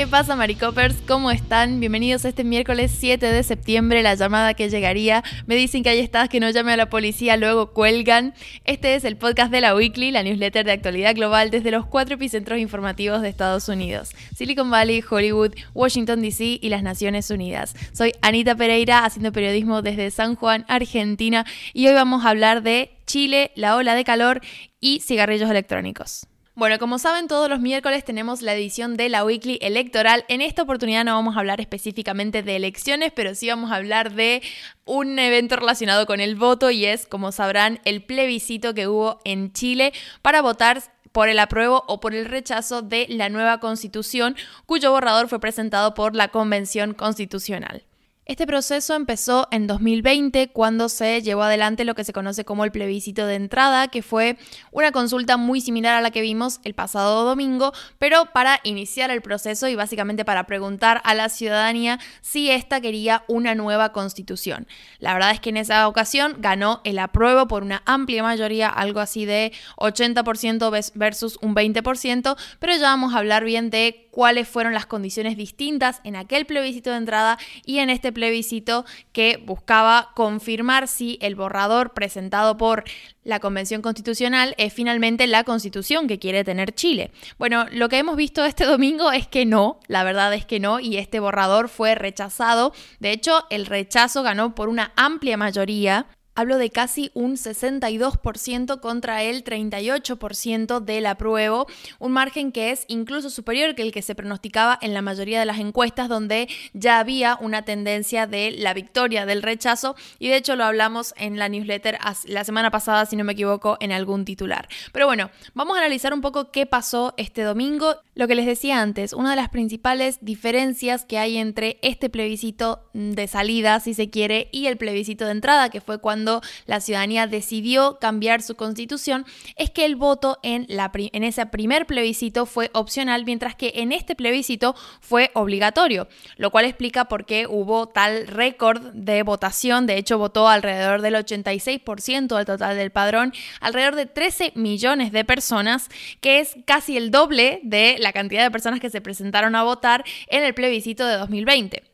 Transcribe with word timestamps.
¿Qué 0.00 0.06
pasa, 0.06 0.34
Maricopers? 0.34 0.96
¿Cómo 1.06 1.30
están? 1.30 1.78
Bienvenidos 1.78 2.24
a 2.24 2.30
este 2.30 2.42
miércoles 2.42 2.90
7 2.98 3.26
de 3.26 3.42
septiembre, 3.42 4.02
la 4.02 4.14
llamada 4.14 4.54
que 4.54 4.70
llegaría. 4.70 5.22
Me 5.46 5.56
dicen 5.56 5.82
que 5.82 5.90
ahí 5.90 5.98
estás, 5.98 6.30
que 6.30 6.40
no 6.40 6.48
llame 6.48 6.72
a 6.72 6.78
la 6.78 6.88
policía, 6.88 7.36
luego 7.36 7.74
cuelgan. 7.74 8.32
Este 8.64 8.94
es 8.94 9.04
el 9.04 9.18
podcast 9.18 9.52
de 9.52 9.60
la 9.60 9.74
Weekly, 9.74 10.10
la 10.10 10.22
newsletter 10.22 10.64
de 10.64 10.72
actualidad 10.72 11.14
global 11.14 11.50
desde 11.50 11.70
los 11.70 11.84
cuatro 11.84 12.14
epicentros 12.14 12.58
informativos 12.58 13.20
de 13.20 13.28
Estados 13.28 13.68
Unidos: 13.68 14.12
Silicon 14.34 14.70
Valley, 14.70 15.04
Hollywood, 15.06 15.52
Washington 15.74 16.22
DC 16.22 16.60
y 16.62 16.68
las 16.70 16.82
Naciones 16.82 17.30
Unidas. 17.30 17.74
Soy 17.92 18.14
Anita 18.22 18.54
Pereira, 18.54 19.04
haciendo 19.04 19.32
periodismo 19.32 19.82
desde 19.82 20.10
San 20.10 20.34
Juan, 20.34 20.64
Argentina, 20.68 21.44
y 21.74 21.88
hoy 21.88 21.92
vamos 21.92 22.24
a 22.24 22.30
hablar 22.30 22.62
de 22.62 22.96
Chile, 23.04 23.50
la 23.54 23.76
ola 23.76 23.94
de 23.94 24.04
calor 24.04 24.40
y 24.80 25.00
cigarrillos 25.00 25.50
electrónicos. 25.50 26.26
Bueno, 26.56 26.78
como 26.78 26.98
saben, 26.98 27.28
todos 27.28 27.48
los 27.48 27.60
miércoles 27.60 28.04
tenemos 28.04 28.42
la 28.42 28.54
edición 28.54 28.96
de 28.96 29.08
la 29.08 29.24
Weekly 29.24 29.58
Electoral. 29.62 30.24
En 30.28 30.40
esta 30.40 30.62
oportunidad 30.62 31.04
no 31.04 31.14
vamos 31.14 31.36
a 31.36 31.40
hablar 31.40 31.60
específicamente 31.60 32.42
de 32.42 32.56
elecciones, 32.56 33.12
pero 33.14 33.34
sí 33.34 33.48
vamos 33.48 33.70
a 33.70 33.76
hablar 33.76 34.12
de 34.12 34.42
un 34.84 35.18
evento 35.18 35.56
relacionado 35.56 36.06
con 36.06 36.20
el 36.20 36.34
voto 36.34 36.70
y 36.70 36.84
es, 36.84 37.06
como 37.06 37.30
sabrán, 37.30 37.80
el 37.84 38.02
plebiscito 38.02 38.74
que 38.74 38.88
hubo 38.88 39.20
en 39.24 39.52
Chile 39.52 39.92
para 40.22 40.42
votar 40.42 40.82
por 41.12 41.28
el 41.28 41.38
apruebo 41.38 41.84
o 41.86 42.00
por 42.00 42.14
el 42.14 42.26
rechazo 42.26 42.82
de 42.82 43.06
la 43.08 43.28
nueva 43.28 43.58
constitución, 43.60 44.36
cuyo 44.66 44.90
borrador 44.90 45.28
fue 45.28 45.40
presentado 45.40 45.94
por 45.94 46.16
la 46.16 46.28
Convención 46.28 46.94
Constitucional. 46.94 47.84
Este 48.30 48.46
proceso 48.46 48.94
empezó 48.94 49.48
en 49.50 49.66
2020 49.66 50.50
cuando 50.50 50.88
se 50.88 51.20
llevó 51.20 51.42
adelante 51.42 51.84
lo 51.84 51.96
que 51.96 52.04
se 52.04 52.12
conoce 52.12 52.44
como 52.44 52.64
el 52.64 52.70
plebiscito 52.70 53.26
de 53.26 53.34
entrada, 53.34 53.88
que 53.88 54.02
fue 54.02 54.38
una 54.70 54.92
consulta 54.92 55.36
muy 55.36 55.60
similar 55.60 55.96
a 55.96 56.00
la 56.00 56.12
que 56.12 56.20
vimos 56.20 56.60
el 56.62 56.74
pasado 56.74 57.24
domingo, 57.24 57.72
pero 57.98 58.26
para 58.26 58.60
iniciar 58.62 59.10
el 59.10 59.20
proceso 59.20 59.66
y 59.66 59.74
básicamente 59.74 60.24
para 60.24 60.46
preguntar 60.46 61.00
a 61.02 61.14
la 61.14 61.28
ciudadanía 61.28 61.98
si 62.20 62.52
ésta 62.52 62.80
quería 62.80 63.24
una 63.26 63.56
nueva 63.56 63.90
constitución. 63.90 64.68
La 65.00 65.12
verdad 65.12 65.32
es 65.32 65.40
que 65.40 65.50
en 65.50 65.56
esa 65.56 65.88
ocasión 65.88 66.36
ganó 66.38 66.82
el 66.84 67.00
apruebo 67.00 67.48
por 67.48 67.64
una 67.64 67.82
amplia 67.84 68.22
mayoría, 68.22 68.68
algo 68.68 69.00
así 69.00 69.24
de 69.24 69.50
80% 69.78 70.92
versus 70.94 71.36
un 71.42 71.56
20%, 71.56 72.36
pero 72.60 72.76
ya 72.76 72.82
vamos 72.82 73.12
a 73.12 73.18
hablar 73.18 73.42
bien 73.42 73.70
de 73.70 74.06
cuáles 74.10 74.48
fueron 74.48 74.74
las 74.74 74.86
condiciones 74.86 75.36
distintas 75.36 76.00
en 76.04 76.16
aquel 76.16 76.46
plebiscito 76.46 76.90
de 76.90 76.96
entrada 76.96 77.38
y 77.64 77.78
en 77.78 77.90
este 77.90 78.12
plebiscito 78.12 78.84
que 79.12 79.38
buscaba 79.38 80.10
confirmar 80.14 80.88
si 80.88 81.18
el 81.20 81.34
borrador 81.34 81.92
presentado 81.92 82.56
por 82.56 82.84
la 83.24 83.40
Convención 83.40 83.82
Constitucional 83.82 84.54
es 84.58 84.72
finalmente 84.72 85.26
la 85.26 85.44
constitución 85.44 86.08
que 86.08 86.18
quiere 86.18 86.42
tener 86.42 86.74
Chile. 86.74 87.10
Bueno, 87.38 87.66
lo 87.70 87.88
que 87.88 87.98
hemos 87.98 88.16
visto 88.16 88.44
este 88.44 88.64
domingo 88.64 89.12
es 89.12 89.26
que 89.26 89.46
no, 89.46 89.78
la 89.86 90.04
verdad 90.04 90.32
es 90.34 90.46
que 90.46 90.60
no, 90.60 90.80
y 90.80 90.96
este 90.96 91.20
borrador 91.20 91.68
fue 91.68 91.94
rechazado. 91.94 92.72
De 92.98 93.12
hecho, 93.12 93.44
el 93.50 93.66
rechazo 93.66 94.22
ganó 94.22 94.54
por 94.54 94.68
una 94.68 94.92
amplia 94.96 95.36
mayoría 95.36 96.06
Hablo 96.34 96.58
de 96.58 96.70
casi 96.70 97.10
un 97.14 97.36
62% 97.36 98.80
contra 98.80 99.22
el 99.24 99.42
38% 99.42 100.80
del 100.80 101.06
apruebo, 101.06 101.66
un 101.98 102.12
margen 102.12 102.52
que 102.52 102.70
es 102.70 102.84
incluso 102.86 103.30
superior 103.30 103.74
que 103.74 103.82
el 103.82 103.92
que 103.92 104.00
se 104.00 104.14
pronosticaba 104.14 104.78
en 104.80 104.94
la 104.94 105.02
mayoría 105.02 105.40
de 105.40 105.46
las 105.46 105.58
encuestas 105.58 106.08
donde 106.08 106.48
ya 106.72 107.00
había 107.00 107.36
una 107.40 107.62
tendencia 107.62 108.26
de 108.26 108.52
la 108.52 108.74
victoria 108.74 109.26
del 109.26 109.42
rechazo 109.42 109.96
y 110.18 110.28
de 110.28 110.36
hecho 110.36 110.54
lo 110.54 110.64
hablamos 110.64 111.14
en 111.16 111.36
la 111.36 111.48
newsletter 111.48 111.98
la 112.26 112.44
semana 112.44 112.70
pasada, 112.70 113.06
si 113.06 113.16
no 113.16 113.24
me 113.24 113.32
equivoco, 113.32 113.76
en 113.80 113.90
algún 113.90 114.24
titular. 114.24 114.68
Pero 114.92 115.06
bueno, 115.06 115.30
vamos 115.54 115.76
a 115.76 115.80
analizar 115.80 116.14
un 116.14 116.20
poco 116.20 116.52
qué 116.52 116.64
pasó 116.64 117.12
este 117.16 117.42
domingo. 117.42 117.96
Lo 118.14 118.28
que 118.28 118.34
les 118.34 118.46
decía 118.46 118.80
antes, 118.80 119.12
una 119.12 119.30
de 119.30 119.36
las 119.36 119.48
principales 119.48 120.18
diferencias 120.20 121.04
que 121.04 121.18
hay 121.18 121.38
entre 121.38 121.78
este 121.82 122.08
plebiscito 122.08 122.88
de 122.92 123.26
salida, 123.26 123.80
si 123.80 123.94
se 123.94 124.10
quiere, 124.10 124.48
y 124.52 124.66
el 124.66 124.76
plebiscito 124.76 125.24
de 125.24 125.32
entrada, 125.32 125.70
que 125.70 125.80
fue 125.80 125.98
cuando 125.98 126.19
la 126.66 126.80
ciudadanía 126.80 127.26
decidió 127.26 127.98
cambiar 128.00 128.42
su 128.42 128.56
constitución, 128.56 129.26
es 129.56 129.70
que 129.70 129.84
el 129.84 129.96
voto 129.96 130.38
en, 130.42 130.66
la, 130.68 130.90
en 130.94 131.24
ese 131.24 131.46
primer 131.46 131.86
plebiscito 131.86 132.46
fue 132.46 132.70
opcional, 132.74 133.24
mientras 133.24 133.54
que 133.54 133.72
en 133.76 133.92
este 133.92 134.14
plebiscito 134.14 134.74
fue 135.00 135.30
obligatorio, 135.34 136.08
lo 136.36 136.50
cual 136.50 136.64
explica 136.64 137.06
por 137.06 137.24
qué 137.24 137.46
hubo 137.46 137.86
tal 137.86 138.26
récord 138.26 138.92
de 138.92 139.22
votación. 139.22 139.86
De 139.86 139.96
hecho, 139.96 140.18
votó 140.18 140.48
alrededor 140.48 141.02
del 141.02 141.14
86% 141.14 142.36
del 142.36 142.46
total 142.46 142.76
del 142.76 142.90
padrón, 142.90 143.32
alrededor 143.60 143.96
de 143.96 144.06
13 144.06 144.52
millones 144.54 145.12
de 145.12 145.24
personas, 145.24 145.88
que 146.20 146.40
es 146.40 146.56
casi 146.64 146.96
el 146.96 147.10
doble 147.10 147.60
de 147.62 147.96
la 147.98 148.12
cantidad 148.12 148.42
de 148.42 148.50
personas 148.50 148.80
que 148.80 148.90
se 148.90 149.00
presentaron 149.00 149.54
a 149.54 149.62
votar 149.62 150.04
en 150.28 150.44
el 150.44 150.54
plebiscito 150.54 151.06
de 151.06 151.16
2020. 151.16 151.89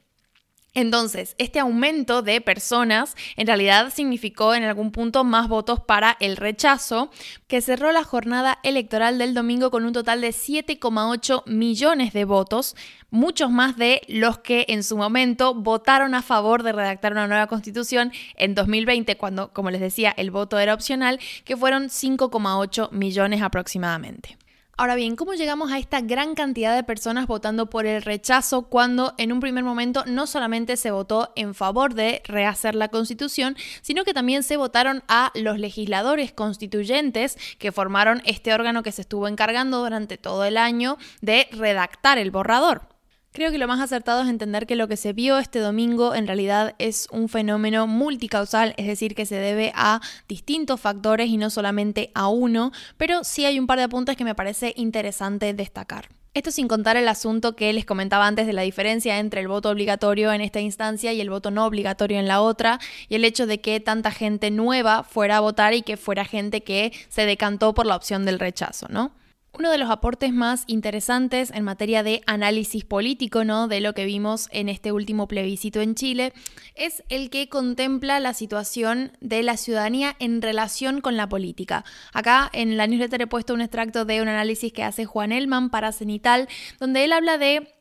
Entonces, 0.76 1.34
este 1.38 1.58
aumento 1.58 2.20
de 2.20 2.42
personas 2.42 3.16
en 3.36 3.46
realidad 3.46 3.90
significó 3.90 4.54
en 4.54 4.62
algún 4.62 4.92
punto 4.92 5.24
más 5.24 5.48
votos 5.48 5.80
para 5.80 6.18
el 6.20 6.36
rechazo, 6.36 7.10
que 7.48 7.62
cerró 7.62 7.92
la 7.92 8.04
jornada 8.04 8.58
electoral 8.62 9.16
del 9.16 9.32
domingo 9.32 9.70
con 9.70 9.86
un 9.86 9.94
total 9.94 10.20
de 10.20 10.28
7,8 10.28 11.44
millones 11.46 12.12
de 12.12 12.26
votos, 12.26 12.76
muchos 13.08 13.50
más 13.50 13.78
de 13.78 14.02
los 14.06 14.36
que 14.40 14.66
en 14.68 14.82
su 14.82 14.98
momento 14.98 15.54
votaron 15.54 16.14
a 16.14 16.20
favor 16.20 16.62
de 16.62 16.72
redactar 16.72 17.12
una 17.12 17.26
nueva 17.26 17.46
constitución 17.46 18.12
en 18.34 18.54
2020, 18.54 19.16
cuando, 19.16 19.54
como 19.54 19.70
les 19.70 19.80
decía, 19.80 20.12
el 20.18 20.30
voto 20.30 20.58
era 20.58 20.74
opcional, 20.74 21.18
que 21.46 21.56
fueron 21.56 21.84
5,8 21.84 22.90
millones 22.90 23.40
aproximadamente. 23.40 24.36
Ahora 24.78 24.94
bien, 24.94 25.16
¿cómo 25.16 25.32
llegamos 25.32 25.72
a 25.72 25.78
esta 25.78 26.02
gran 26.02 26.34
cantidad 26.34 26.76
de 26.76 26.82
personas 26.82 27.26
votando 27.26 27.70
por 27.70 27.86
el 27.86 28.02
rechazo 28.02 28.68
cuando 28.68 29.14
en 29.16 29.32
un 29.32 29.40
primer 29.40 29.64
momento 29.64 30.04
no 30.04 30.26
solamente 30.26 30.76
se 30.76 30.90
votó 30.90 31.32
en 31.34 31.54
favor 31.54 31.94
de 31.94 32.20
rehacer 32.26 32.74
la 32.74 32.88
constitución, 32.88 33.56
sino 33.80 34.04
que 34.04 34.12
también 34.12 34.42
se 34.42 34.58
votaron 34.58 35.02
a 35.08 35.32
los 35.34 35.58
legisladores 35.58 36.30
constituyentes 36.30 37.38
que 37.58 37.72
formaron 37.72 38.20
este 38.26 38.52
órgano 38.52 38.82
que 38.82 38.92
se 38.92 39.00
estuvo 39.00 39.28
encargando 39.28 39.78
durante 39.78 40.18
todo 40.18 40.44
el 40.44 40.58
año 40.58 40.98
de 41.22 41.48
redactar 41.52 42.18
el 42.18 42.30
borrador? 42.30 42.95
Creo 43.36 43.50
que 43.50 43.58
lo 43.58 43.68
más 43.68 43.80
acertado 43.80 44.22
es 44.22 44.30
entender 44.30 44.66
que 44.66 44.76
lo 44.76 44.88
que 44.88 44.96
se 44.96 45.12
vio 45.12 45.36
este 45.36 45.58
domingo 45.58 46.14
en 46.14 46.26
realidad 46.26 46.74
es 46.78 47.06
un 47.10 47.28
fenómeno 47.28 47.86
multicausal, 47.86 48.72
es 48.78 48.86
decir, 48.86 49.14
que 49.14 49.26
se 49.26 49.34
debe 49.34 49.72
a 49.74 50.00
distintos 50.26 50.80
factores 50.80 51.28
y 51.28 51.36
no 51.36 51.50
solamente 51.50 52.10
a 52.14 52.28
uno, 52.28 52.72
pero 52.96 53.24
sí 53.24 53.44
hay 53.44 53.58
un 53.58 53.66
par 53.66 53.76
de 53.76 53.84
apuntes 53.84 54.16
que 54.16 54.24
me 54.24 54.34
parece 54.34 54.72
interesante 54.74 55.52
destacar. 55.52 56.08
Esto 56.32 56.50
sin 56.50 56.66
contar 56.66 56.96
el 56.96 57.08
asunto 57.08 57.56
que 57.56 57.74
les 57.74 57.84
comentaba 57.84 58.26
antes 58.26 58.46
de 58.46 58.54
la 58.54 58.62
diferencia 58.62 59.18
entre 59.18 59.42
el 59.42 59.48
voto 59.48 59.68
obligatorio 59.68 60.32
en 60.32 60.40
esta 60.40 60.60
instancia 60.60 61.12
y 61.12 61.20
el 61.20 61.28
voto 61.28 61.50
no 61.50 61.66
obligatorio 61.66 62.18
en 62.18 62.28
la 62.28 62.40
otra, 62.40 62.80
y 63.10 63.16
el 63.16 63.24
hecho 63.26 63.46
de 63.46 63.60
que 63.60 63.80
tanta 63.80 64.12
gente 64.12 64.50
nueva 64.50 65.02
fuera 65.04 65.36
a 65.36 65.40
votar 65.40 65.74
y 65.74 65.82
que 65.82 65.98
fuera 65.98 66.24
gente 66.24 66.62
que 66.62 66.90
se 67.10 67.26
decantó 67.26 67.74
por 67.74 67.84
la 67.84 67.96
opción 67.96 68.24
del 68.24 68.38
rechazo, 68.38 68.86
¿no? 68.88 69.12
Uno 69.58 69.70
de 69.70 69.78
los 69.78 69.88
aportes 69.88 70.34
más 70.34 70.64
interesantes 70.66 71.50
en 71.50 71.64
materia 71.64 72.02
de 72.02 72.20
análisis 72.26 72.84
político, 72.84 73.42
¿no? 73.42 73.68
De 73.68 73.80
lo 73.80 73.94
que 73.94 74.04
vimos 74.04 74.48
en 74.52 74.68
este 74.68 74.92
último 74.92 75.28
plebiscito 75.28 75.80
en 75.80 75.94
Chile, 75.94 76.34
es 76.74 77.02
el 77.08 77.30
que 77.30 77.48
contempla 77.48 78.20
la 78.20 78.34
situación 78.34 79.12
de 79.22 79.42
la 79.42 79.56
ciudadanía 79.56 80.14
en 80.18 80.42
relación 80.42 81.00
con 81.00 81.16
la 81.16 81.30
política. 81.30 81.86
Acá 82.12 82.50
en 82.52 82.76
la 82.76 82.86
newsletter 82.86 83.22
he 83.22 83.26
puesto 83.26 83.54
un 83.54 83.62
extracto 83.62 84.04
de 84.04 84.20
un 84.20 84.28
análisis 84.28 84.74
que 84.74 84.84
hace 84.84 85.06
Juan 85.06 85.32
Elman 85.32 85.70
para 85.70 85.90
Cenital, 85.92 86.48
donde 86.78 87.04
él 87.04 87.14
habla 87.14 87.38
de 87.38 87.75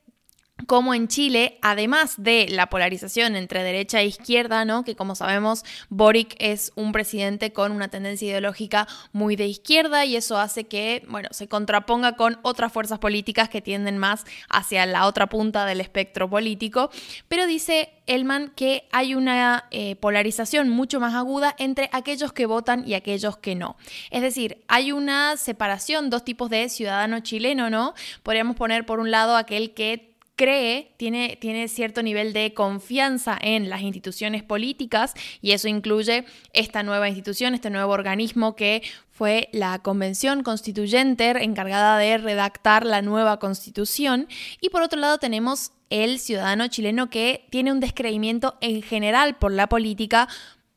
como 0.68 0.94
en 0.94 1.10
Chile, 1.10 1.60
además 1.62 2.16
de 2.18 2.48
la 2.50 2.68
polarización 2.68 3.36
entre 3.36 3.62
derecha 3.62 4.00
e 4.00 4.06
izquierda, 4.06 4.64
¿no? 4.64 4.86
que 4.86 4.96
como 4.96 5.14
sabemos 5.14 5.66
Boric 5.90 6.36
es 6.40 6.72
un 6.76 6.94
presidente 6.94 7.52
con 7.52 7.74
una 7.74 7.90
tendencia 7.90 8.30
ideológica 8.30 8.88
muy 9.12 9.36
de 9.36 9.48
izquierda 9.48 10.06
y 10.06 10.16
eso 10.16 10.38
hace 10.38 10.64
que 10.64 11.04
bueno, 11.10 11.28
se 11.32 11.50
contraponga 11.50 12.16
con 12.16 12.40
otras 12.42 12.72
fuerzas 12.72 13.00
políticas 13.00 13.50
que 13.50 13.62
tienden 13.62 13.98
más 13.98 14.24
hacia 14.50 14.86
la 14.86 15.08
otra 15.08 15.28
punta 15.28 15.66
del 15.66 15.82
espectro 15.82 16.30
político, 16.30 16.90
pero 17.28 17.48
dice 17.48 17.90
Elman 18.08 18.54
que 18.56 18.88
hay 18.94 19.14
una 19.14 19.66
eh, 19.72 19.98
polarización 19.98 20.70
mucho 20.70 21.02
más 21.02 21.16
aguda 21.16 21.54
entre 21.60 21.90
aquellos 21.92 22.32
que 22.32 22.46
votan 22.46 22.88
y 22.88 22.94
aquellos 22.94 23.36
que 23.38 23.56
no. 23.56 23.76
Es 24.10 24.22
decir, 24.22 24.64
hay 24.70 24.94
una 24.94 25.36
separación, 25.36 26.10
dos 26.10 26.24
tipos 26.24 26.50
de 26.50 26.70
ciudadano 26.70 27.20
chileno, 27.20 27.70
¿no? 27.70 27.94
Podríamos 28.24 28.56
poner 28.56 28.86
por 28.86 29.00
un 29.00 29.12
lado 29.12 29.36
aquel 29.36 29.74
que 29.74 30.15
cree, 30.36 30.94
tiene, 30.98 31.38
tiene 31.40 31.68
cierto 31.68 32.04
nivel 32.04 32.34
de 32.34 32.54
confianza 32.54 33.38
en 33.40 33.70
las 33.70 33.82
instituciones 33.82 34.44
políticas 34.44 35.14
y 35.42 35.52
eso 35.52 35.68
incluye 35.68 36.26
esta 36.54 36.84
nueva 36.84 37.08
institución, 37.08 37.54
este 37.54 37.70
nuevo 37.70 37.94
organismo 37.94 38.56
que 38.56 38.84
fue 39.12 39.50
la 39.54 39.80
Convención 39.80 40.44
Constituyente 40.44 41.32
encargada 41.44 41.98
de 41.98 42.18
redactar 42.18 42.86
la 42.86 43.02
nueva 43.02 43.40
constitución. 43.40 44.28
Y 44.60 44.70
por 44.70 44.82
otro 44.82 45.00
lado 45.00 45.18
tenemos 45.20 45.72
el 45.90 46.20
ciudadano 46.20 46.68
chileno 46.68 47.10
que 47.10 47.46
tiene 47.50 47.72
un 47.72 47.80
descreimiento 47.80 48.56
en 48.60 48.82
general 48.82 49.38
por 49.38 49.52
la 49.52 49.68
política 49.68 50.28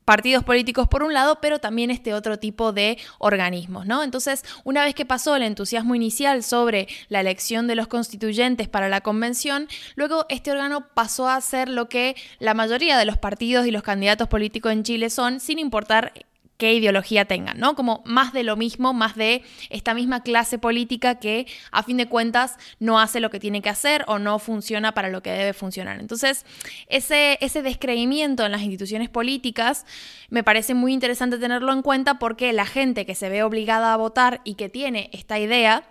partidos 0.08 0.42
políticos 0.42 0.88
por 0.88 1.02
un 1.02 1.12
lado, 1.12 1.38
pero 1.42 1.58
también 1.58 1.90
este 1.90 2.14
otro 2.14 2.38
tipo 2.38 2.72
de 2.72 2.96
organismos, 3.18 3.84
¿no? 3.84 4.02
Entonces, 4.02 4.42
una 4.64 4.82
vez 4.82 4.94
que 4.94 5.04
pasó 5.04 5.36
el 5.36 5.42
entusiasmo 5.42 5.94
inicial 5.94 6.42
sobre 6.42 6.88
la 7.10 7.20
elección 7.20 7.66
de 7.66 7.74
los 7.74 7.88
constituyentes 7.88 8.68
para 8.68 8.88
la 8.88 9.02
convención, 9.02 9.68
luego 9.96 10.24
este 10.30 10.50
órgano 10.50 10.86
pasó 10.94 11.28
a 11.28 11.38
ser 11.42 11.68
lo 11.68 11.90
que 11.90 12.16
la 12.38 12.54
mayoría 12.54 12.96
de 12.96 13.04
los 13.04 13.18
partidos 13.18 13.66
y 13.66 13.70
los 13.70 13.82
candidatos 13.82 14.28
políticos 14.28 14.72
en 14.72 14.82
Chile 14.82 15.10
son, 15.10 15.40
sin 15.40 15.58
importar 15.58 16.14
qué 16.58 16.74
ideología 16.74 17.24
tengan, 17.24 17.58
¿no? 17.58 17.74
Como 17.74 18.02
más 18.04 18.32
de 18.32 18.42
lo 18.42 18.56
mismo, 18.56 18.92
más 18.92 19.14
de 19.14 19.42
esta 19.70 19.94
misma 19.94 20.22
clase 20.22 20.58
política 20.58 21.20
que 21.20 21.46
a 21.70 21.82
fin 21.82 21.96
de 21.96 22.08
cuentas 22.08 22.56
no 22.80 23.00
hace 23.00 23.20
lo 23.20 23.30
que 23.30 23.40
tiene 23.40 23.62
que 23.62 23.70
hacer 23.70 24.04
o 24.08 24.18
no 24.18 24.38
funciona 24.40 24.92
para 24.92 25.08
lo 25.08 25.22
que 25.22 25.30
debe 25.30 25.52
funcionar. 25.52 26.00
Entonces, 26.00 26.44
ese, 26.88 27.38
ese 27.40 27.62
descreimiento 27.62 28.44
en 28.44 28.52
las 28.52 28.62
instituciones 28.62 29.08
políticas 29.08 29.86
me 30.28 30.42
parece 30.42 30.74
muy 30.74 30.92
interesante 30.92 31.38
tenerlo 31.38 31.72
en 31.72 31.82
cuenta 31.82 32.18
porque 32.18 32.52
la 32.52 32.66
gente 32.66 33.06
que 33.06 33.14
se 33.14 33.28
ve 33.28 33.44
obligada 33.44 33.94
a 33.94 33.96
votar 33.96 34.40
y 34.42 34.54
que 34.54 34.68
tiene 34.68 35.10
esta 35.12 35.38
idea, 35.38 35.84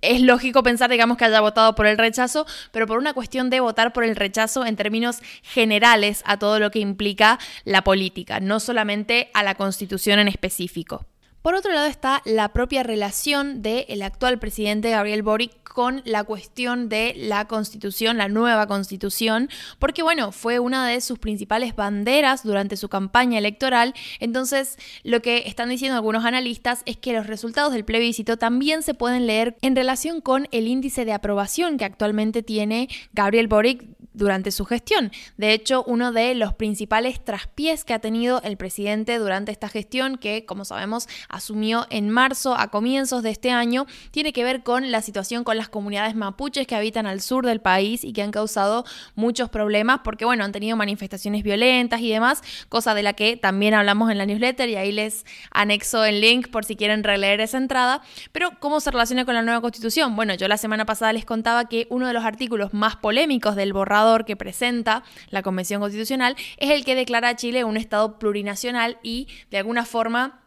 es 0.00 0.20
lógico 0.20 0.62
pensar, 0.62 0.90
digamos, 0.90 1.16
que 1.16 1.24
haya 1.24 1.40
votado 1.40 1.74
por 1.74 1.86
el 1.86 1.98
rechazo, 1.98 2.46
pero 2.72 2.86
por 2.86 2.98
una 2.98 3.14
cuestión 3.14 3.50
de 3.50 3.60
votar 3.60 3.92
por 3.92 4.04
el 4.04 4.16
rechazo 4.16 4.64
en 4.64 4.76
términos 4.76 5.18
generales 5.42 6.22
a 6.26 6.38
todo 6.38 6.58
lo 6.58 6.70
que 6.70 6.78
implica 6.78 7.38
la 7.64 7.82
política, 7.82 8.40
no 8.40 8.60
solamente 8.60 9.30
a 9.34 9.42
la 9.42 9.54
constitución 9.54 10.18
en 10.18 10.28
específico. 10.28 11.06
Por 11.48 11.54
otro 11.54 11.72
lado 11.72 11.86
está 11.86 12.20
la 12.26 12.52
propia 12.52 12.82
relación 12.82 13.62
del 13.62 14.02
actual 14.02 14.38
presidente 14.38 14.90
Gabriel 14.90 15.22
Boric 15.22 15.62
con 15.62 16.02
la 16.04 16.22
cuestión 16.24 16.90
de 16.90 17.14
la 17.16 17.46
constitución, 17.46 18.18
la 18.18 18.28
nueva 18.28 18.66
constitución, 18.66 19.48
porque 19.78 20.02
bueno, 20.02 20.30
fue 20.30 20.58
una 20.58 20.86
de 20.86 21.00
sus 21.00 21.18
principales 21.18 21.74
banderas 21.74 22.42
durante 22.42 22.76
su 22.76 22.90
campaña 22.90 23.38
electoral. 23.38 23.94
Entonces, 24.20 24.76
lo 25.04 25.22
que 25.22 25.44
están 25.46 25.70
diciendo 25.70 25.96
algunos 25.96 26.26
analistas 26.26 26.82
es 26.84 26.98
que 26.98 27.14
los 27.14 27.26
resultados 27.26 27.72
del 27.72 27.86
plebiscito 27.86 28.36
también 28.36 28.82
se 28.82 28.92
pueden 28.92 29.26
leer 29.26 29.56
en 29.62 29.74
relación 29.74 30.20
con 30.20 30.48
el 30.50 30.68
índice 30.68 31.06
de 31.06 31.14
aprobación 31.14 31.78
que 31.78 31.86
actualmente 31.86 32.42
tiene 32.42 32.90
Gabriel 33.14 33.48
Boric 33.48 33.86
durante 34.18 34.50
su 34.50 34.66
gestión. 34.66 35.10
De 35.36 35.52
hecho, 35.52 35.84
uno 35.86 36.12
de 36.12 36.34
los 36.34 36.52
principales 36.52 37.24
traspiés 37.24 37.84
que 37.84 37.94
ha 37.94 38.00
tenido 38.00 38.42
el 38.42 38.56
presidente 38.56 39.18
durante 39.18 39.52
esta 39.52 39.68
gestión, 39.68 40.18
que 40.18 40.44
como 40.44 40.64
sabemos 40.64 41.08
asumió 41.28 41.86
en 41.88 42.10
marzo 42.10 42.54
a 42.54 42.68
comienzos 42.68 43.22
de 43.22 43.30
este 43.30 43.50
año, 43.50 43.86
tiene 44.10 44.32
que 44.32 44.44
ver 44.44 44.62
con 44.62 44.90
la 44.90 45.00
situación 45.00 45.44
con 45.44 45.56
las 45.56 45.68
comunidades 45.68 46.14
mapuches 46.14 46.66
que 46.66 46.74
habitan 46.74 47.06
al 47.06 47.20
sur 47.20 47.46
del 47.46 47.60
país 47.60 48.04
y 48.04 48.12
que 48.12 48.22
han 48.22 48.32
causado 48.32 48.84
muchos 49.14 49.48
problemas 49.48 50.00
porque, 50.04 50.24
bueno, 50.24 50.44
han 50.44 50.52
tenido 50.52 50.76
manifestaciones 50.76 51.42
violentas 51.42 52.00
y 52.00 52.10
demás, 52.10 52.42
cosa 52.68 52.94
de 52.94 53.02
la 53.02 53.12
que 53.12 53.36
también 53.36 53.74
hablamos 53.74 54.10
en 54.10 54.18
la 54.18 54.26
newsletter 54.26 54.68
y 54.68 54.76
ahí 54.76 54.92
les 54.92 55.24
anexo 55.50 56.04
el 56.04 56.20
link 56.20 56.48
por 56.50 56.64
si 56.64 56.76
quieren 56.76 57.04
releer 57.04 57.40
esa 57.40 57.58
entrada. 57.58 58.02
Pero, 58.32 58.50
¿cómo 58.58 58.80
se 58.80 58.90
relaciona 58.90 59.24
con 59.24 59.34
la 59.34 59.42
nueva 59.42 59.60
constitución? 59.60 60.16
Bueno, 60.16 60.34
yo 60.34 60.48
la 60.48 60.56
semana 60.56 60.84
pasada 60.84 61.12
les 61.12 61.24
contaba 61.24 61.68
que 61.68 61.86
uno 61.90 62.06
de 62.06 62.12
los 62.12 62.24
artículos 62.24 62.74
más 62.74 62.96
polémicos 62.96 63.54
del 63.54 63.72
borrado 63.72 64.07
que 64.24 64.36
presenta 64.36 65.04
la 65.30 65.42
Convención 65.42 65.80
Constitucional 65.80 66.36
es 66.56 66.70
el 66.70 66.84
que 66.84 66.94
declara 66.94 67.30
a 67.30 67.36
Chile 67.36 67.64
un 67.64 67.76
Estado 67.76 68.18
plurinacional 68.18 68.98
y 69.02 69.28
de 69.50 69.58
alguna 69.58 69.84
forma 69.84 70.44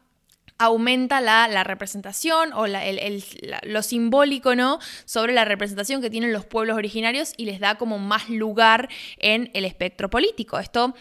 aumenta 0.58 1.22
la, 1.22 1.64
representación 1.64 2.54
o 2.54 2.66
lo 2.68 3.82
simbólico, 3.82 4.56
¿no? 4.56 4.78
Sobre 5.06 5.34
la 5.34 5.44
representación 5.44 6.02
que 6.02 6.12
tienen 6.12 6.34
los 6.34 6.46
pueblos 6.46 6.78
originarios 6.78 7.34
y 7.36 7.46
les 7.46 7.60
da 7.60 7.76
como 7.76 7.98
más 7.98 8.30
lugar 8.30 8.88
en 9.18 9.50
el 9.56 9.66
espectro 9.66 10.12
político. 10.12 10.60
Esto 10.60 10.94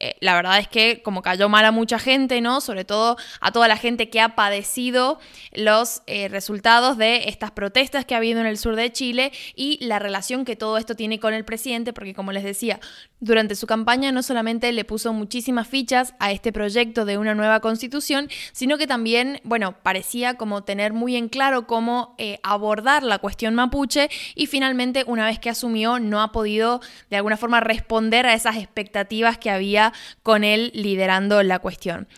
eh, 0.00 0.16
la 0.20 0.34
verdad 0.34 0.58
es 0.58 0.68
que 0.68 1.02
como 1.02 1.22
cayó 1.22 1.48
mal 1.48 1.64
a 1.64 1.72
mucha 1.72 1.98
gente, 1.98 2.40
¿no? 2.40 2.60
Sobre 2.60 2.84
todo 2.84 3.16
a 3.40 3.52
toda 3.52 3.68
la 3.68 3.76
gente 3.76 4.10
que 4.10 4.20
ha 4.20 4.34
padecido 4.34 5.18
los 5.52 6.02
eh, 6.06 6.28
resultados 6.28 6.96
de 6.98 7.28
estas 7.28 7.50
protestas 7.50 8.04
que 8.04 8.14
ha 8.14 8.18
habido 8.18 8.40
en 8.40 8.46
el 8.46 8.58
sur 8.58 8.76
de 8.76 8.92
Chile 8.92 9.32
y 9.54 9.84
la 9.84 9.98
relación 9.98 10.44
que 10.44 10.56
todo 10.56 10.78
esto 10.78 10.94
tiene 10.94 11.18
con 11.18 11.34
el 11.34 11.44
presidente, 11.44 11.92
porque 11.92 12.14
como 12.14 12.32
les 12.32 12.44
decía, 12.44 12.80
durante 13.20 13.56
su 13.56 13.66
campaña 13.66 14.12
no 14.12 14.22
solamente 14.22 14.70
le 14.72 14.84
puso 14.84 15.12
muchísimas 15.12 15.66
fichas 15.66 16.14
a 16.20 16.30
este 16.30 16.52
proyecto 16.52 17.04
de 17.04 17.18
una 17.18 17.34
nueva 17.34 17.60
constitución, 17.60 18.28
sino 18.52 18.78
que 18.78 18.86
también, 18.86 19.40
bueno, 19.42 19.76
parecía 19.82 20.34
como 20.34 20.62
tener 20.62 20.92
muy 20.92 21.16
en 21.16 21.28
claro 21.28 21.66
cómo 21.66 22.14
eh, 22.18 22.38
abordar 22.42 23.02
la 23.02 23.18
cuestión 23.18 23.54
mapuche 23.54 24.08
y 24.34 24.46
finalmente 24.46 25.04
una 25.06 25.26
vez 25.26 25.38
que 25.38 25.50
asumió 25.50 25.98
no 25.98 26.22
ha 26.22 26.30
podido 26.30 26.80
de 27.10 27.16
alguna 27.16 27.36
forma 27.36 27.60
responder 27.60 28.26
a 28.26 28.34
esas 28.34 28.56
expectativas 28.56 29.38
que 29.38 29.50
había 29.50 29.87
con 30.22 30.44
él 30.44 30.70
liderando 30.74 31.42
la 31.42 31.58
cuestión. 31.58 32.08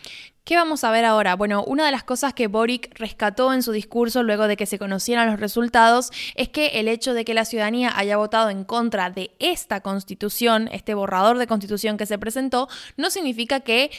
¿Qué 0.44 0.56
vamos 0.56 0.82
a 0.82 0.90
ver 0.90 1.04
ahora? 1.04 1.36
Bueno, 1.36 1.62
una 1.62 1.86
de 1.86 1.92
las 1.92 2.02
cosas 2.02 2.34
que 2.34 2.48
Boric 2.48 2.98
rescató 2.98 3.52
en 3.52 3.62
su 3.62 3.72
discurso 3.72 4.22
luego 4.22 4.48
de 4.48 4.56
que 4.56 4.66
se 4.66 4.78
conocieran 4.80 5.30
los 5.30 5.38
resultados 5.38 6.10
es 6.34 6.48
que 6.48 6.80
el 6.80 6.88
hecho 6.88 7.14
de 7.14 7.24
que 7.24 7.34
la 7.34 7.44
ciudadanía 7.44 7.92
haya 7.94 8.16
votado 8.16 8.50
en 8.50 8.64
contra 8.64 9.10
de 9.10 9.30
esta 9.38 9.80
constitución, 9.80 10.68
este 10.72 10.94
borrador 10.94 11.38
de 11.38 11.46
constitución 11.46 11.96
que 11.96 12.06
se 12.06 12.18
presentó, 12.18 12.68
no 12.96 13.10
significa 13.10 13.60
que 13.60 13.90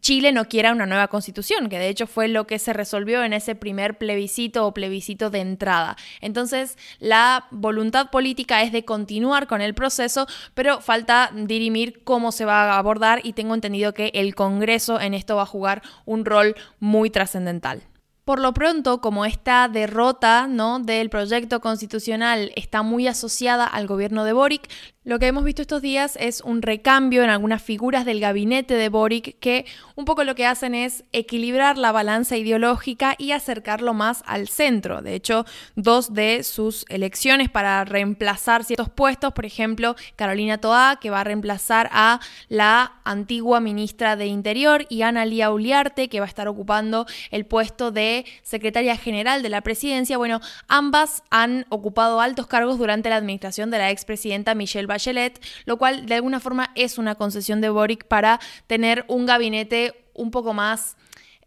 Chile 0.00 0.32
no 0.32 0.46
quiera 0.46 0.72
una 0.72 0.86
nueva 0.86 1.08
constitución, 1.08 1.68
que 1.68 1.78
de 1.78 1.88
hecho 1.88 2.06
fue 2.06 2.28
lo 2.28 2.46
que 2.46 2.58
se 2.58 2.72
resolvió 2.72 3.22
en 3.24 3.32
ese 3.32 3.54
primer 3.54 3.98
plebiscito 3.98 4.66
o 4.66 4.74
plebiscito 4.74 5.30
de 5.30 5.40
entrada. 5.40 5.96
Entonces, 6.20 6.76
la 6.98 7.46
voluntad 7.50 8.10
política 8.10 8.62
es 8.62 8.72
de 8.72 8.84
continuar 8.84 9.46
con 9.46 9.60
el 9.60 9.74
proceso, 9.74 10.26
pero 10.54 10.80
falta 10.80 11.30
dirimir 11.34 12.04
cómo 12.04 12.32
se 12.32 12.44
va 12.44 12.72
a 12.72 12.78
abordar 12.78 13.20
y 13.24 13.32
tengo 13.32 13.54
entendido 13.54 13.94
que 13.94 14.10
el 14.14 14.34
Congreso 14.34 15.00
en 15.00 15.14
esto 15.14 15.36
va 15.36 15.42
a 15.42 15.46
jugar 15.46 15.82
un 16.04 16.24
rol 16.24 16.54
muy 16.78 17.10
trascendental. 17.10 17.82
Por 18.30 18.38
lo 18.38 18.54
pronto, 18.54 19.00
como 19.00 19.24
esta 19.24 19.66
derrota 19.66 20.46
¿no? 20.46 20.78
del 20.78 21.10
proyecto 21.10 21.60
constitucional 21.60 22.52
está 22.54 22.82
muy 22.82 23.08
asociada 23.08 23.64
al 23.66 23.88
gobierno 23.88 24.24
de 24.24 24.32
Boric, 24.32 24.68
lo 25.02 25.18
que 25.18 25.28
hemos 25.28 25.44
visto 25.44 25.62
estos 25.62 25.80
días 25.80 26.18
es 26.20 26.42
un 26.42 26.60
recambio 26.60 27.24
en 27.24 27.30
algunas 27.30 27.62
figuras 27.62 28.04
del 28.04 28.20
gabinete 28.20 28.74
de 28.74 28.90
Boric 28.90 29.38
que 29.38 29.64
un 29.96 30.04
poco 30.04 30.24
lo 30.24 30.34
que 30.34 30.44
hacen 30.44 30.74
es 30.74 31.04
equilibrar 31.12 31.78
la 31.78 31.90
balanza 31.90 32.36
ideológica 32.36 33.14
y 33.16 33.32
acercarlo 33.32 33.94
más 33.94 34.22
al 34.26 34.48
centro. 34.48 35.00
De 35.00 35.14
hecho, 35.14 35.46
dos 35.74 36.12
de 36.12 36.42
sus 36.42 36.84
elecciones 36.90 37.48
para 37.48 37.82
reemplazar 37.86 38.62
ciertos 38.62 38.90
puestos, 38.90 39.32
por 39.32 39.46
ejemplo, 39.46 39.96
Carolina 40.16 40.58
Toá, 40.58 40.98
que 41.00 41.08
va 41.08 41.20
a 41.20 41.24
reemplazar 41.24 41.88
a 41.92 42.20
la 42.48 43.00
antigua 43.04 43.58
ministra 43.60 44.16
de 44.16 44.26
Interior, 44.26 44.84
y 44.90 45.00
Ana 45.00 45.24
Lía 45.24 45.50
Uliarte, 45.50 46.08
que 46.08 46.20
va 46.20 46.26
a 46.26 46.28
estar 46.28 46.46
ocupando 46.46 47.06
el 47.30 47.46
puesto 47.46 47.90
de 47.90 48.26
secretaria 48.42 48.96
general 48.96 49.42
de 49.42 49.48
la 49.48 49.62
presidencia. 49.62 50.18
Bueno, 50.18 50.40
ambas 50.68 51.22
han 51.30 51.64
ocupado 51.70 52.20
altos 52.20 52.46
cargos 52.46 52.76
durante 52.76 53.08
la 53.08 53.16
administración 53.16 53.70
de 53.70 53.78
la 53.78 53.90
expresidenta 53.90 54.54
Michelle 54.54 54.89
Bachelet, 54.90 55.40
lo 55.64 55.78
cual 55.78 56.06
de 56.06 56.16
alguna 56.16 56.40
forma 56.40 56.70
es 56.74 56.98
una 56.98 57.14
concesión 57.14 57.60
de 57.60 57.70
Boric 57.70 58.04
para 58.04 58.40
tener 58.66 59.04
un 59.08 59.24
gabinete 59.24 59.94
un 60.14 60.30
poco 60.30 60.52
más 60.52 60.96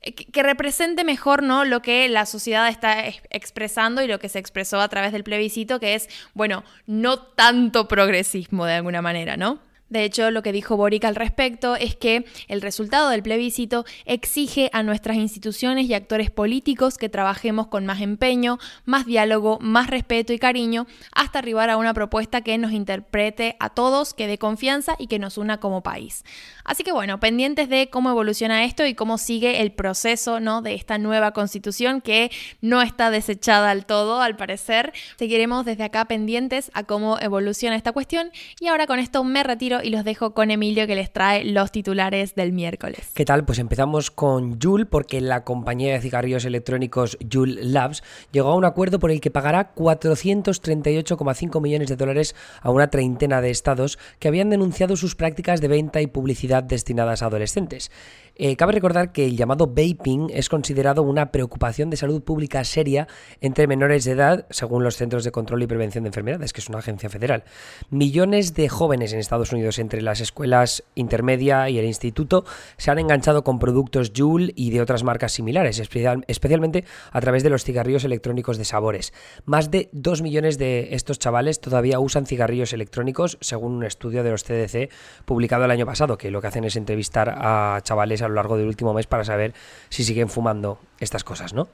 eh, 0.01 0.13
que 0.13 0.43
represente 0.43 1.03
mejor 1.03 1.43
¿no? 1.43 1.65
lo 1.65 1.81
que 1.81 2.09
la 2.09 2.25
sociedad 2.25 2.67
está 2.69 3.05
expresando 3.29 4.01
y 4.01 4.07
lo 4.07 4.19
que 4.19 4.29
se 4.29 4.39
expresó 4.39 4.79
a 4.79 4.87
través 4.87 5.11
del 5.11 5.23
plebiscito, 5.23 5.79
que 5.79 5.95
es, 5.95 6.09
bueno, 6.33 6.63
no 6.87 7.19
tanto 7.19 7.87
progresismo 7.87 8.65
de 8.65 8.73
alguna 8.73 9.01
manera, 9.01 9.37
¿no? 9.37 9.59
De 9.93 10.05
hecho, 10.05 10.31
lo 10.31 10.41
que 10.41 10.51
dijo 10.51 10.75
Boric 10.75 11.05
al 11.05 11.15
respecto 11.15 11.75
es 11.75 11.95
que 11.95 12.25
el 12.47 12.61
resultado 12.61 13.09
del 13.09 13.21
plebiscito 13.21 13.85
exige 14.05 14.71
a 14.73 14.81
nuestras 14.81 15.17
instituciones 15.17 15.85
y 15.85 15.93
actores 15.93 16.31
políticos 16.31 16.97
que 16.97 17.09
trabajemos 17.09 17.67
con 17.67 17.85
más 17.85 18.01
empeño, 18.01 18.57
más 18.85 19.05
diálogo, 19.05 19.59
más 19.61 19.91
respeto 19.91 20.33
y 20.33 20.39
cariño, 20.39 20.87
hasta 21.11 21.37
arribar 21.37 21.69
a 21.69 21.77
una 21.77 21.93
propuesta 21.93 22.41
que 22.41 22.57
nos 22.57 22.71
interprete 22.71 23.55
a 23.59 23.69
todos, 23.69 24.15
que 24.15 24.25
dé 24.25 24.39
confianza 24.39 24.95
y 24.97 25.05
que 25.05 25.19
nos 25.19 25.37
una 25.37 25.59
como 25.59 25.83
país. 25.83 26.25
Así 26.63 26.83
que 26.83 26.91
bueno, 26.91 27.19
pendientes 27.19 27.69
de 27.69 27.91
cómo 27.91 28.09
evoluciona 28.09 28.65
esto 28.65 28.87
y 28.87 28.95
cómo 28.95 29.19
sigue 29.19 29.61
el 29.61 29.73
proceso 29.73 30.39
de 30.63 30.73
esta 30.73 30.97
nueva 30.97 31.33
constitución 31.33 32.01
que 32.01 32.31
no 32.61 32.81
está 32.81 33.11
desechada 33.11 33.69
al 33.69 33.85
todo, 33.85 34.21
al 34.21 34.37
parecer. 34.37 34.91
Seguiremos 35.17 35.65
desde 35.65 35.83
acá 35.83 36.05
pendientes 36.05 36.71
a 36.73 36.81
cómo 36.83 37.19
evoluciona 37.19 37.75
esta 37.75 37.91
cuestión 37.91 38.31
y 38.59 38.69
ahora 38.69 38.87
con 38.87 38.97
esto 38.97 39.23
me 39.23 39.43
retiro 39.43 39.82
y 39.83 39.89
los 39.89 40.03
dejo 40.03 40.33
con 40.33 40.51
Emilio 40.51 40.87
que 40.87 40.95
les 40.95 41.11
trae 41.11 41.43
los 41.43 41.71
titulares 41.71 42.35
del 42.35 42.53
miércoles. 42.53 43.11
¿Qué 43.13 43.25
tal? 43.25 43.45
Pues 43.45 43.59
empezamos 43.59 44.11
con 44.11 44.59
Joule 44.59 44.85
porque 44.85 45.21
la 45.21 45.43
compañía 45.43 45.93
de 45.93 46.01
cigarrillos 46.01 46.45
electrónicos 46.45 47.17
Joule 47.31 47.63
Labs 47.63 48.03
llegó 48.31 48.49
a 48.49 48.55
un 48.55 48.65
acuerdo 48.65 48.99
por 48.99 49.11
el 49.11 49.21
que 49.21 49.31
pagará 49.31 49.73
438,5 49.75 51.61
millones 51.61 51.89
de 51.89 51.95
dólares 51.95 52.35
a 52.61 52.71
una 52.71 52.89
treintena 52.89 53.41
de 53.41 53.51
estados 53.51 53.99
que 54.19 54.27
habían 54.27 54.49
denunciado 54.49 54.95
sus 54.95 55.15
prácticas 55.15 55.61
de 55.61 55.67
venta 55.67 56.01
y 56.01 56.07
publicidad 56.07 56.63
destinadas 56.63 57.21
a 57.21 57.27
adolescentes. 57.27 57.91
Eh, 58.35 58.55
cabe 58.55 58.71
recordar 58.71 59.11
que 59.11 59.25
el 59.25 59.37
llamado 59.37 59.67
vaping 59.67 60.31
es 60.33 60.49
considerado 60.49 61.03
una 61.03 61.31
preocupación 61.31 61.91
de 61.91 61.97
salud 61.97 62.23
pública 62.23 62.63
seria 62.63 63.07
entre 63.41 63.67
menores 63.67 64.05
de 64.05 64.13
edad, 64.13 64.47
según 64.49 64.83
los 64.83 64.95
Centros 64.95 65.23
de 65.23 65.31
Control 65.31 65.61
y 65.61 65.67
Prevención 65.67 66.03
de 66.03 66.07
Enfermedades, 66.07 66.51
que 66.51 66.61
es 66.61 66.69
una 66.69 66.79
agencia 66.79 67.09
federal. 67.09 67.43
Millones 67.91 68.55
de 68.55 68.69
jóvenes 68.69 69.13
en 69.13 69.19
Estados 69.19 69.51
Unidos 69.51 69.72
entre 69.79 70.01
las 70.01 70.21
escuelas 70.21 70.83
intermedia 70.95 71.69
y 71.69 71.79
el 71.79 71.85
instituto 71.85 72.45
se 72.77 72.91
han 72.91 72.99
enganchado 72.99 73.43
con 73.43 73.59
productos 73.59 74.11
Joule 74.15 74.53
y 74.55 74.71
de 74.71 74.81
otras 74.81 75.03
marcas 75.03 75.31
similares, 75.31 75.79
especialmente 75.79 76.85
a 77.11 77.21
través 77.21 77.43
de 77.43 77.49
los 77.49 77.63
cigarrillos 77.63 78.03
electrónicos 78.03 78.57
de 78.57 78.65
sabores. 78.65 79.13
Más 79.45 79.71
de 79.71 79.89
2 79.91 80.21
millones 80.21 80.57
de 80.57 80.89
estos 80.91 81.19
chavales 81.19 81.59
todavía 81.59 81.99
usan 81.99 82.25
cigarrillos 82.25 82.73
electrónicos, 82.73 83.37
según 83.41 83.73
un 83.73 83.83
estudio 83.83 84.23
de 84.23 84.31
los 84.31 84.43
CDC 84.43 84.89
publicado 85.25 85.65
el 85.65 85.71
año 85.71 85.85
pasado, 85.85 86.17
que 86.17 86.31
lo 86.31 86.41
que 86.41 86.47
hacen 86.47 86.63
es 86.63 86.75
entrevistar 86.75 87.33
a 87.37 87.79
chavales 87.83 88.21
a 88.21 88.27
lo 88.27 88.35
largo 88.35 88.57
del 88.57 88.67
último 88.67 88.93
mes 88.93 89.07
para 89.07 89.23
saber 89.23 89.53
si 89.89 90.03
siguen 90.03 90.29
fumando 90.29 90.79
estas 91.03 91.23
cosas, 91.23 91.53
¿no? 91.53 91.67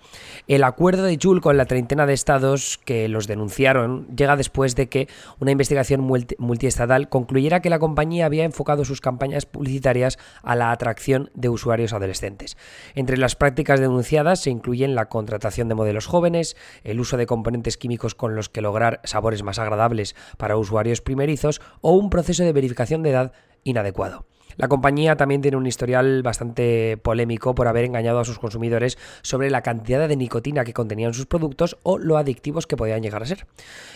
El 0.48 0.64
acuerdo 0.64 1.04
de 1.04 1.18
Joule 1.22 1.42
con 1.42 1.58
la 1.58 1.66
treintena 1.66 2.06
de 2.06 2.14
estados 2.14 2.80
que 2.84 3.08
los 3.08 3.28
denunciaron 3.28 4.08
llega 4.16 4.36
después 4.36 4.76
de 4.76 4.90
que 4.90 5.08
una 5.40 5.52
investigación 5.52 6.02
multiestatal 6.02 7.10
concluyera 7.10 7.62
que 7.62 7.70
la 7.70 7.80
compañía 7.80 8.26
había 8.26 8.44
enfocado 8.44 8.86
sus 8.86 9.02
campañas 9.02 9.46
publicitarias 9.46 10.18
a 10.44 10.56
la 10.56 10.72
atracción 10.72 11.30
de 11.34 11.50
usuarios 11.50 11.94
adolescentes. 11.94 12.58
Entre 12.96 13.18
las 13.18 13.36
prácticas 13.36 13.80
denunciadas 13.80 14.42
se 14.42 14.50
incluyen 14.50 14.96
la 14.96 15.10
contratación 15.10 15.68
de 15.68 15.76
modelos 15.76 16.08
jóvenes, 16.08 16.56
el 16.84 17.00
uso 17.00 17.18
de 17.18 17.26
componentes 17.26 17.78
químicos 17.78 18.16
con 18.16 18.36
los 18.36 18.50
que 18.50 18.62
lograr 18.62 19.02
sabores 19.04 19.44
más 19.44 19.60
agradables 19.60 20.16
para 20.38 20.58
usuarios 20.58 21.02
primerizos 21.02 21.62
o 21.82 21.94
un 21.94 22.10
proceso 22.10 22.44
de 22.44 22.54
verificación 22.54 23.04
de 23.04 23.12
edad 23.12 23.34
inadecuado. 23.64 24.26
La 24.58 24.68
compañía 24.68 25.16
también 25.16 25.42
tiene 25.42 25.58
un 25.58 25.66
historial 25.66 26.22
bastante 26.24 26.98
polémico 26.98 27.56
por 27.56 27.68
haber 27.68 27.86
engañado 27.86 28.20
a 28.20 28.26
sus 28.26 28.40
consumidores 28.40 28.98
sobre 29.22 29.50
la 29.50 29.62
cantidad 29.62 30.08
de 30.08 30.16
nicotina 30.16 30.64
que 30.64 30.74
contenían 30.74 31.14
sus 31.14 31.26
productos 31.26 31.78
o 31.84 31.98
lo 31.98 32.18
adictivos 32.18 32.68
que 32.68 32.78
podían 32.78 33.02
llegar 33.02 33.24
a 33.24 33.26
ser. 33.26 33.48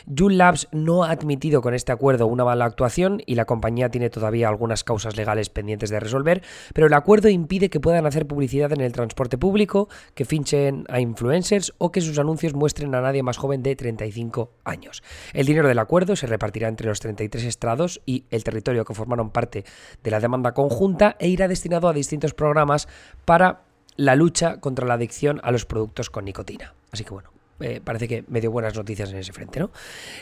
Joule 0.06 0.38
Labs 0.38 0.68
no 0.72 1.04
ha 1.04 1.12
admitido 1.12 1.62
con 1.62 1.74
este 1.74 1.92
acuerdo 1.92 2.28
una 2.28 2.46
mala 2.46 2.66
actuación 2.66 3.22
y 3.26 3.36
la 3.36 3.46
compañía 3.46 3.90
tiene 3.90 4.10
todavía 4.10 4.48
algunas 4.48 4.84
causas 4.84 5.16
legales 5.16 5.50
pendientes 5.50 5.90
de 5.90 6.00
resolver, 6.00 6.44
pero 6.74 6.88
el 6.88 6.94
acuerdo 6.94 7.30
impide 7.30 7.70
que 7.70 7.80
puedan 7.80 8.06
hacer 8.06 8.26
publicidad 8.28 8.72
en 8.72 8.82
el 8.82 8.92
transporte 8.92 9.38
público, 9.38 9.90
que 10.14 10.26
finchen 10.26 10.86
a 10.90 11.00
influencers 11.00 11.74
o 11.78 11.92
que 11.92 12.02
sus 12.02 12.20
anuncios 12.20 12.54
muestren 12.54 12.96
a 12.96 13.02
nadie 13.02 13.24
más 13.24 13.38
joven 13.38 13.64
de 13.64 13.76
35 13.76 14.52
años. 14.64 15.04
El 15.34 15.46
dinero 15.46 15.68
del 15.68 15.80
acuerdo 15.80 16.16
se 16.16 16.28
repartirá 16.28 16.68
entre 16.68 16.88
los 16.88 17.00
33 17.00 17.44
estrados 17.44 18.02
y 18.06 18.26
el 18.30 18.44
territorio 18.44 18.86
que 18.86 18.94
formaron 18.94 19.32
parte 19.32 19.66
de 20.04 20.12
la 20.12 20.20
demanda 20.20 20.43
conjunta 20.52 21.16
e 21.20 21.30
irá 21.30 21.48
destinado 21.48 21.88
a 21.88 21.94
distintos 21.94 22.34
programas 22.34 22.90
para 23.24 23.62
la 23.96 24.16
lucha 24.16 24.60
contra 24.60 24.86
la 24.86 24.96
adicción 24.96 25.40
a 25.44 25.52
los 25.52 25.66
productos 25.66 26.10
con 26.10 26.26
nicotina. 26.26 26.74
Así 26.92 27.06
que 27.06 27.12
bueno, 27.12 27.30
eh, 27.62 27.80
parece 27.82 28.08
que 28.08 28.26
me 28.28 28.42
dio 28.42 28.52
buenas 28.52 28.76
noticias 28.76 29.12
en 29.12 29.18
ese 29.18 29.32
frente, 29.32 29.60
¿no? 29.60 29.72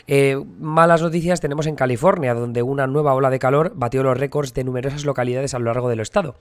Eh, 0.06 0.40
malas 0.60 1.02
noticias 1.02 1.40
tenemos 1.40 1.66
en 1.66 1.74
California, 1.74 2.34
donde 2.34 2.62
una 2.62 2.86
nueva 2.86 3.14
ola 3.14 3.30
de 3.30 3.38
calor 3.38 3.72
batió 3.74 4.02
los 4.02 4.16
récords 4.16 4.54
de 4.54 4.64
numerosas 4.64 5.04
localidades 5.04 5.54
a 5.54 5.58
lo 5.58 5.66
largo 5.66 5.88
del 5.88 6.00
estado 6.00 6.36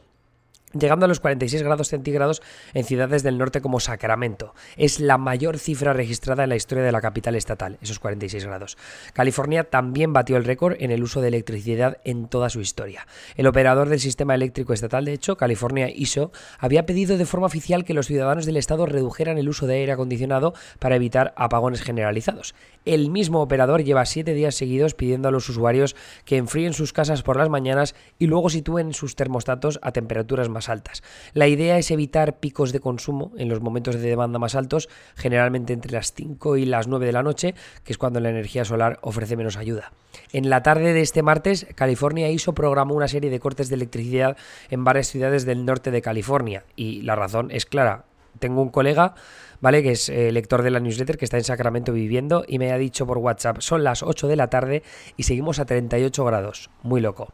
llegando 0.73 1.05
a 1.05 1.07
los 1.07 1.19
46 1.19 1.63
grados 1.63 1.89
centígrados 1.89 2.41
en 2.73 2.83
ciudades 2.83 3.23
del 3.23 3.37
norte 3.37 3.61
como 3.61 3.79
Sacramento. 3.79 4.53
Es 4.77 4.99
la 4.99 5.17
mayor 5.17 5.59
cifra 5.59 5.93
registrada 5.93 6.43
en 6.43 6.49
la 6.49 6.55
historia 6.55 6.83
de 6.83 6.91
la 6.91 7.01
capital 7.01 7.35
estatal, 7.35 7.77
esos 7.81 7.99
46 7.99 8.45
grados. 8.45 8.77
California 9.13 9.63
también 9.63 10.13
batió 10.13 10.37
el 10.37 10.45
récord 10.45 10.75
en 10.79 10.91
el 10.91 11.03
uso 11.03 11.21
de 11.21 11.29
electricidad 11.29 11.97
en 12.03 12.27
toda 12.27 12.49
su 12.49 12.61
historia. 12.61 13.07
El 13.35 13.47
operador 13.47 13.89
del 13.89 13.99
sistema 13.99 14.35
eléctrico 14.35 14.73
estatal, 14.73 15.05
de 15.05 15.13
hecho, 15.13 15.37
California 15.37 15.89
ISO, 15.89 16.31
había 16.59 16.85
pedido 16.85 17.17
de 17.17 17.25
forma 17.25 17.47
oficial 17.47 17.83
que 17.83 17.93
los 17.93 18.07
ciudadanos 18.07 18.45
del 18.45 18.57
estado 18.57 18.85
redujeran 18.85 19.37
el 19.37 19.49
uso 19.49 19.67
de 19.67 19.75
aire 19.75 19.91
acondicionado 19.91 20.53
para 20.79 20.95
evitar 20.95 21.33
apagones 21.35 21.81
generalizados. 21.81 22.55
El 22.85 23.09
mismo 23.09 23.41
operador 23.41 23.83
lleva 23.83 24.05
siete 24.05 24.33
días 24.33 24.55
seguidos 24.55 24.95
pidiendo 24.95 25.27
a 25.27 25.31
los 25.31 25.49
usuarios 25.49 25.95
que 26.25 26.37
enfríen 26.37 26.73
sus 26.73 26.93
casas 26.93 27.23
por 27.23 27.37
las 27.37 27.49
mañanas 27.49 27.95
y 28.17 28.27
luego 28.27 28.49
sitúen 28.49 28.93
sus 28.93 29.15
termostatos 29.15 29.79
a 29.81 29.91
temperaturas 29.91 30.49
más 30.49 30.60
altas. 30.69 31.03
La 31.33 31.47
idea 31.47 31.77
es 31.77 31.91
evitar 31.91 32.39
picos 32.39 32.71
de 32.71 32.79
consumo 32.79 33.31
en 33.37 33.49
los 33.49 33.61
momentos 33.61 33.95
de 33.95 34.01
demanda 34.01 34.39
más 34.39 34.55
altos, 34.55 34.89
generalmente 35.15 35.73
entre 35.73 35.91
las 35.91 36.13
5 36.13 36.57
y 36.57 36.65
las 36.65 36.87
9 36.87 37.05
de 37.05 37.11
la 37.11 37.23
noche, 37.23 37.55
que 37.83 37.93
es 37.93 37.97
cuando 37.97 38.19
la 38.19 38.29
energía 38.29 38.65
solar 38.65 38.99
ofrece 39.01 39.35
menos 39.37 39.57
ayuda. 39.57 39.91
En 40.31 40.49
la 40.49 40.63
tarde 40.63 40.93
de 40.93 41.01
este 41.01 41.23
martes, 41.23 41.67
California 41.75 42.29
ISO 42.29 42.53
programó 42.53 42.95
una 42.95 43.07
serie 43.07 43.29
de 43.29 43.39
cortes 43.39 43.69
de 43.69 43.75
electricidad 43.75 44.37
en 44.69 44.83
varias 44.83 45.07
ciudades 45.07 45.45
del 45.45 45.65
norte 45.65 45.91
de 45.91 46.01
California 46.01 46.63
y 46.75 47.01
la 47.01 47.15
razón 47.15 47.49
es 47.51 47.65
clara. 47.65 48.05
Tengo 48.39 48.61
un 48.61 48.69
colega, 48.69 49.15
¿vale? 49.59 49.83
Que 49.83 49.91
es 49.91 50.09
eh, 50.09 50.31
lector 50.31 50.63
de 50.63 50.71
la 50.71 50.79
newsletter, 50.79 51.17
que 51.17 51.25
está 51.25 51.37
en 51.37 51.43
Sacramento 51.43 51.91
viviendo 51.91 52.45
y 52.47 52.59
me 52.59 52.71
ha 52.71 52.77
dicho 52.77 53.05
por 53.05 53.17
WhatsApp, 53.17 53.59
son 53.59 53.83
las 53.83 54.03
8 54.03 54.27
de 54.27 54.35
la 54.35 54.49
tarde 54.49 54.83
y 55.17 55.23
seguimos 55.23 55.59
a 55.59 55.65
38 55.65 56.23
grados. 56.25 56.69
Muy 56.83 57.01
loco. 57.01 57.33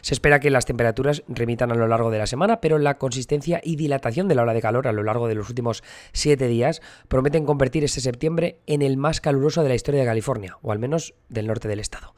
Se 0.00 0.14
espera 0.14 0.40
que 0.40 0.50
las 0.50 0.64
temperaturas 0.64 1.22
remitan 1.28 1.72
a 1.72 1.74
lo 1.74 1.88
largo 1.88 2.10
de 2.10 2.18
la 2.18 2.26
semana, 2.26 2.60
pero 2.60 2.78
la 2.78 2.98
consistencia 2.98 3.60
y 3.62 3.76
dilatación 3.76 4.28
de 4.28 4.34
la 4.34 4.42
hora 4.42 4.54
de 4.54 4.62
calor 4.62 4.88
a 4.88 4.92
lo 4.92 5.02
largo 5.02 5.28
de 5.28 5.34
los 5.34 5.48
últimos 5.48 5.82
siete 6.12 6.48
días 6.48 6.80
prometen 7.08 7.44
convertir 7.44 7.84
este 7.84 8.00
septiembre 8.00 8.58
en 8.66 8.82
el 8.82 8.96
más 8.96 9.20
caluroso 9.20 9.62
de 9.62 9.68
la 9.68 9.74
historia 9.74 10.00
de 10.00 10.06
California, 10.06 10.56
o 10.62 10.72
al 10.72 10.78
menos 10.78 11.14
del 11.28 11.46
norte 11.46 11.68
del 11.68 11.80
estado. 11.80 12.14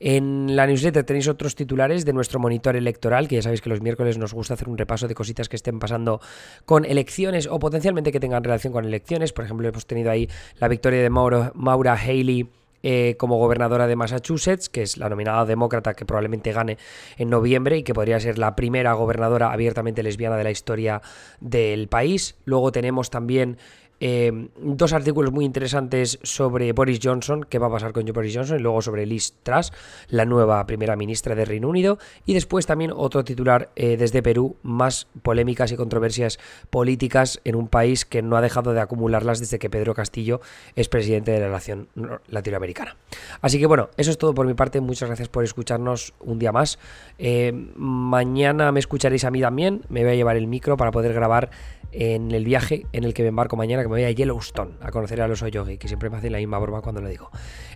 En 0.00 0.54
la 0.54 0.66
newsletter 0.66 1.02
tenéis 1.02 1.26
otros 1.26 1.56
titulares 1.56 2.04
de 2.04 2.12
nuestro 2.12 2.38
monitor 2.38 2.76
electoral, 2.76 3.26
que 3.26 3.34
ya 3.36 3.42
sabéis 3.42 3.60
que 3.60 3.68
los 3.68 3.80
miércoles 3.80 4.16
nos 4.16 4.32
gusta 4.32 4.54
hacer 4.54 4.68
un 4.68 4.78
repaso 4.78 5.08
de 5.08 5.14
cositas 5.14 5.48
que 5.48 5.56
estén 5.56 5.80
pasando 5.80 6.20
con 6.66 6.84
elecciones 6.84 7.48
o 7.48 7.58
potencialmente 7.58 8.12
que 8.12 8.20
tengan 8.20 8.44
relación 8.44 8.72
con 8.72 8.84
elecciones. 8.84 9.32
Por 9.32 9.44
ejemplo, 9.44 9.68
hemos 9.68 9.86
tenido 9.86 10.10
ahí 10.10 10.28
la 10.60 10.68
victoria 10.68 11.02
de 11.02 11.10
Maura 11.10 11.94
Haley 11.94 12.48
eh, 12.82 13.16
como 13.18 13.38
gobernadora 13.38 13.86
de 13.86 13.96
Massachusetts, 13.96 14.68
que 14.68 14.82
es 14.82 14.96
la 14.96 15.08
nominada 15.08 15.44
demócrata 15.44 15.94
que 15.94 16.06
probablemente 16.06 16.52
gane 16.52 16.78
en 17.16 17.30
noviembre 17.30 17.76
y 17.78 17.82
que 17.82 17.94
podría 17.94 18.20
ser 18.20 18.38
la 18.38 18.54
primera 18.54 18.92
gobernadora 18.92 19.52
abiertamente 19.52 20.02
lesbiana 20.02 20.36
de 20.36 20.44
la 20.44 20.50
historia 20.50 21.02
del 21.40 21.88
país. 21.88 22.36
Luego 22.44 22.72
tenemos 22.72 23.10
también 23.10 23.58
eh, 24.00 24.48
dos 24.60 24.92
artículos 24.92 25.32
muy 25.32 25.44
interesantes 25.44 26.18
sobre 26.22 26.72
Boris 26.72 27.00
Johnson, 27.02 27.44
qué 27.48 27.58
va 27.58 27.66
a 27.66 27.70
pasar 27.70 27.92
con 27.92 28.04
Boris 28.06 28.34
Johnson, 28.34 28.58
y 28.58 28.62
luego 28.62 28.82
sobre 28.82 29.06
Liz 29.06 29.34
Truss, 29.42 29.72
la 30.08 30.24
nueva 30.24 30.64
primera 30.66 30.96
ministra 30.96 31.34
de 31.34 31.44
Reino 31.44 31.68
Unido, 31.68 31.98
y 32.26 32.34
después 32.34 32.66
también 32.66 32.92
otro 32.94 33.24
titular 33.24 33.70
eh, 33.76 33.96
desde 33.96 34.22
Perú, 34.22 34.56
más 34.62 35.08
polémicas 35.22 35.72
y 35.72 35.76
controversias 35.76 36.38
políticas 36.70 37.40
en 37.44 37.56
un 37.56 37.68
país 37.68 38.04
que 38.04 38.22
no 38.22 38.36
ha 38.36 38.40
dejado 38.40 38.72
de 38.72 38.80
acumularlas 38.80 39.40
desde 39.40 39.58
que 39.58 39.70
Pedro 39.70 39.94
Castillo 39.94 40.40
es 40.76 40.88
presidente 40.88 41.32
de 41.32 41.40
la 41.40 41.48
nación 41.48 41.88
latinoamericana. 42.28 42.96
Así 43.40 43.58
que 43.58 43.66
bueno, 43.66 43.90
eso 43.96 44.10
es 44.10 44.18
todo 44.18 44.34
por 44.34 44.46
mi 44.46 44.54
parte, 44.54 44.80
muchas 44.80 45.08
gracias 45.08 45.28
por 45.28 45.44
escucharnos 45.44 46.14
un 46.20 46.38
día 46.38 46.52
más. 46.52 46.78
Eh, 47.18 47.52
mañana 47.76 48.72
me 48.72 48.80
escucharéis 48.80 49.24
a 49.24 49.30
mí 49.30 49.40
también, 49.40 49.82
me 49.88 50.02
voy 50.02 50.12
a 50.12 50.14
llevar 50.14 50.36
el 50.36 50.46
micro 50.46 50.76
para 50.76 50.90
poder 50.90 51.12
grabar 51.12 51.50
en 51.92 52.32
el 52.32 52.44
viaje 52.44 52.86
en 52.92 53.04
el 53.04 53.14
que 53.14 53.22
me 53.22 53.28
embarco 53.28 53.56
mañana, 53.56 53.82
me 53.88 53.96
voy 53.96 54.04
a 54.04 54.10
Yellowstone 54.10 54.74
a 54.80 54.90
conocer 54.90 55.20
a 55.20 55.28
los 55.28 55.42
Oyogi, 55.42 55.78
que 55.78 55.88
siempre 55.88 56.10
me 56.10 56.16
hacen 56.16 56.32
la 56.32 56.38
misma 56.38 56.58
broma 56.58 56.80
cuando 56.80 57.00
lo 57.00 57.08
digo. 57.08 57.30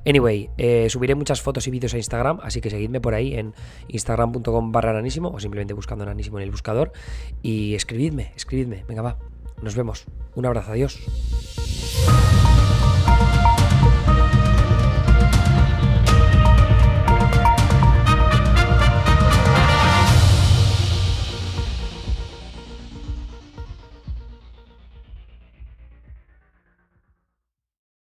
Anyway, 0.06 0.50
eh, 0.58 0.88
subiré 0.88 1.14
muchas 1.14 1.40
fotos 1.40 1.66
y 1.66 1.70
vídeos 1.70 1.94
a 1.94 1.96
Instagram, 1.96 2.38
así 2.42 2.60
que 2.60 2.70
seguidme 2.70 3.00
por 3.00 3.14
ahí 3.14 3.34
en 3.34 3.54
instagram.com 3.88 4.72
barra 4.72 4.92
o 5.02 5.40
simplemente 5.40 5.74
buscando 5.74 6.04
nanísimo 6.04 6.38
en 6.38 6.44
el 6.44 6.50
buscador 6.50 6.92
y 7.42 7.74
escribidme, 7.74 8.32
escribidme. 8.36 8.84
Venga, 8.86 9.02
va, 9.02 9.18
nos 9.62 9.74
vemos. 9.74 10.04
Un 10.34 10.46
abrazo, 10.46 10.72
adiós. 10.72 11.81